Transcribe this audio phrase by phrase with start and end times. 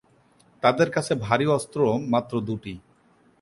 [0.63, 1.79] তাদের কাছে ভারী অস্ত্র
[2.09, 2.73] মাত্র দুটি।